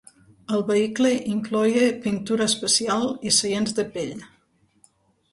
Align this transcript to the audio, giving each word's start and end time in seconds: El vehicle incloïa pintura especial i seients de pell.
El 0.55 0.61
vehicle 0.67 1.09
incloïa 1.33 1.83
pintura 2.05 2.47
especial 2.51 3.05
i 3.27 3.33
seients 3.41 3.77
de 3.81 3.85
pell. 3.99 4.15